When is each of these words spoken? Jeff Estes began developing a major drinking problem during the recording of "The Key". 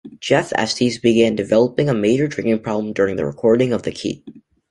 Jeff 0.19 0.51
Estes 0.55 0.97
began 0.97 1.35
developing 1.35 1.87
a 1.87 1.93
major 1.93 2.27
drinking 2.27 2.57
problem 2.59 2.91
during 2.91 3.17
the 3.17 3.23
recording 3.27 3.71
of 3.71 3.83
"The 3.83 3.91
Key". 3.91 4.25